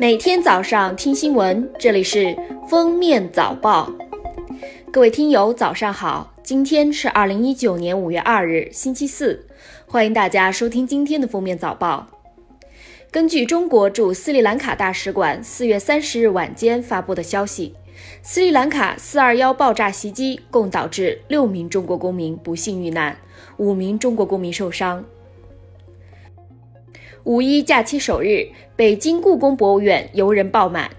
[0.00, 2.34] 每天早上听新闻，这里是
[2.66, 3.92] 封面早报。
[4.90, 6.32] 各位听友，早上好！
[6.42, 9.46] 今天是二零一九年五月二日，星期四，
[9.84, 12.06] 欢迎大家收听今天的封面早报。
[13.10, 17.74] 根据中国驻斯里兰卡大使馆四月三十日晚间发布的消息，
[18.22, 23.18] 斯里兰卡四二幺爆炸袭击共导致六名中国公民不幸遇难，
[23.58, 25.04] 五名中国公民受伤。
[27.24, 30.90] 五一假期首日，北京故宫博物院游人爆满。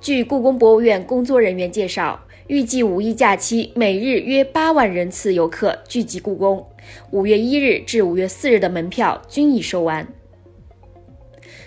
[0.00, 6.66] 据故宫博物院工作人员介绍，预计五一假期每日约八万人次游客聚集故宫。
[7.10, 10.06] 五月一日至五月四日的门票均已售完。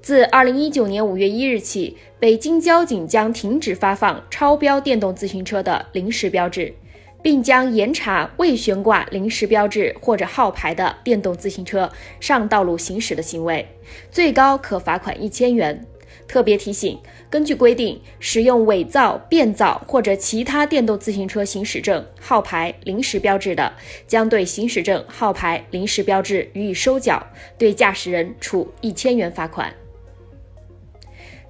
[0.00, 6.74] 自二零一九年五月一日起，北京交警将停止发放超标电动自行车的临时标志。
[7.22, 11.90] 并将严查未悬挂临时标志或者号牌的电动自行车
[12.20, 13.66] 上道路行驶的行为，
[14.10, 15.86] 最高可罚款一千元。
[16.28, 23.72] 特别提醒：根据规定，使用伪造、变造或者其他电动自行车行驶证、号牌、临时标志的，
[24.06, 27.26] 将对行驶证、号牌、临时标志予以收缴，
[27.58, 29.74] 对驾驶人处一千元罚款。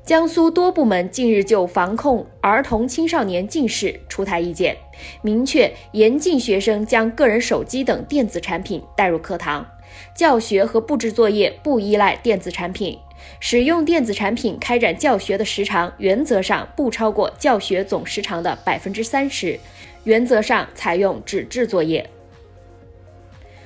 [0.05, 4.77] 江苏多部门近日就防控儿童青少年近视出台意见，
[5.22, 9.64] 明确严禁学生将个人手机等电子产品带入课堂，
[10.12, 12.98] 教学和布置作业不依赖电子产品，
[13.39, 19.61] 使用电子产品开展教学的时长原则上不超过教学总时长的百分之三十，
[20.03, 22.11] 原则上采用纸质作业。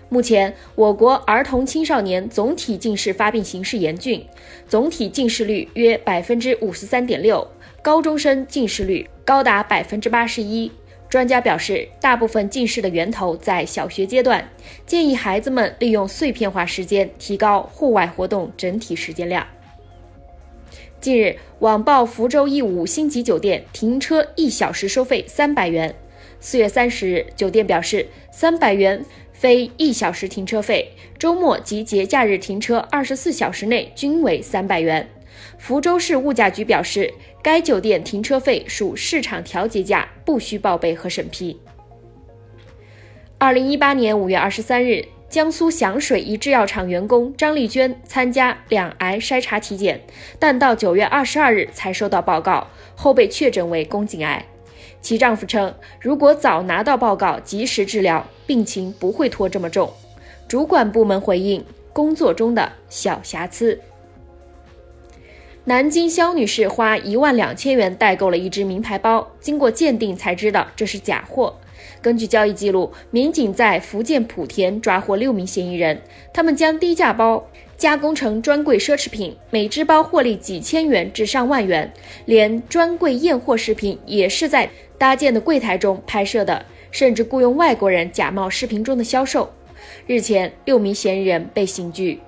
[0.08, 4.24] 目前，我国儿童青少年总体近视发病形势严峻，
[4.68, 7.44] 总体近视率约百分之五十三点六，
[7.82, 10.70] 高中生近视率高达百分之八十一。
[11.08, 14.48] 专家表示，大部分近视的源头在小学阶段，
[14.86, 19.44] 建议孩子们利用碎片化时间提高户外活动整体时间量。
[21.00, 25.92] 近日，网曝福州一五星级酒店停车一小时收费三百元。
[26.40, 29.04] 四月三十日，酒店表示，三百元。
[29.38, 35.06] 非一小时停车费，周末及节假日停车二十四小时内均为三百元。
[35.58, 37.12] 福州市物价局表示，
[37.42, 41.60] 该酒店停车费属市场调节价，不需报备和审批。
[43.36, 50.00] 二零一八年五月二十三日，江苏响水一制药厂员工张丽娟参加两癌筛查体检，
[50.38, 54.46] 但到九月二十二日才收到报告，后被确诊为宫颈癌。
[55.00, 59.92] 其丈夫称，如果早拿到报告，及时治疗，病情不会拖这么重。
[60.48, 63.80] 主管部门回应：工作中的小瑕疵。
[65.64, 71.56] 南京肖女士花一万两千元代购了一只名牌包，经过鉴定才知道这是假货。
[72.00, 76.00] 根据交易记录，民警在福建莆田抓获六名嫌疑人，
[76.32, 77.44] 他们将低价包
[77.76, 81.92] 加工成专柜奢侈品，每只包获利几千元至上万元，
[82.26, 84.70] 连专柜验货视频也是在。
[84.98, 89.50] 搭建的柜台中拍摄的，甚至雇佣外国人假冒视频中的销售。
[90.06, 92.18] 日前，六名嫌疑人被刑拘。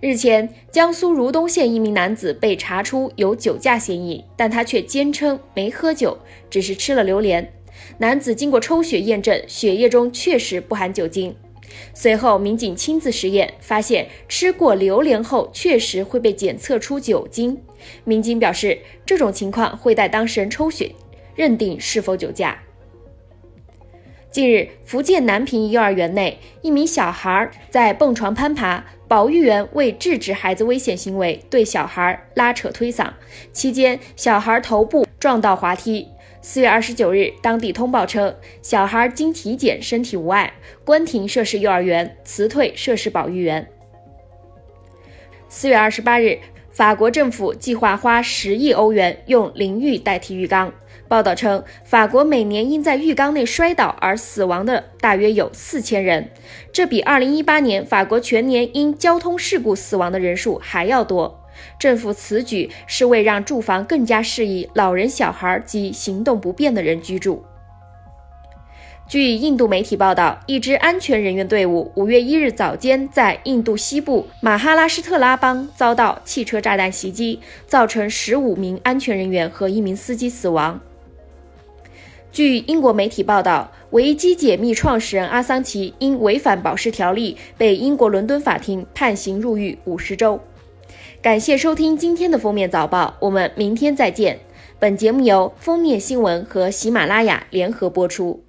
[0.00, 6.16] 日前，江苏如东县一名男子被查出有酒驾嫌疑，但他却坚称没喝酒，
[6.48, 7.52] 只是吃了榴莲。
[7.98, 11.34] 男子经过抽血验证，血液中确实不含酒精。
[11.94, 17.60] 随后，民警亲自实验，发现吃过榴莲后确实会被检测出酒精。
[18.04, 20.92] 民警表示，这种情况会带当事人抽血，
[21.34, 22.62] 认定是否酒驾。
[24.30, 33.10] 近日，福建南平幼儿园内，一名小孩在蹦床攀爬，保育员为制止孩子危险行为，对小孩拉扯推搡，
[33.52, 36.06] 期间小孩头部撞到滑梯。
[36.42, 43.68] 四月二十九日，当地通报称，小孩经体检身体无碍，关停涉事幼儿园，辞退涉事保育员。
[45.48, 46.38] 四月二十八日，
[46.70, 50.72] 法国政府计划花十亿欧元用淋浴代替浴缸。
[51.08, 56.30] 报道称，法国每年因在浴缸内摔倒而死亡的大约有四千人，
[56.72, 61.44] 这比二零一八年法国全年因交通事故死亡的人数还要多。
[61.78, 67.44] 政府此举是为让住房更加适宜老人、小孩及行动不便的人居住。
[69.10, 80.80] 据印度媒体报道，一支安全人员队伍五月一日早间在印度西部马哈拉施特拉邦遭到汽车炸弹袭击，造成十五名安全人员和一名司机死亡。
[82.30, 90.38] 据英国媒体报道，维基解密创始人阿桑奇因违反保释条例被英国伦敦法庭判刑入狱五十周。
[91.20, 94.38] 感谢收听今天的封面早报，我们明天再见。
[94.78, 98.44] 本节目由封面新闻和喜马拉雅联合播出。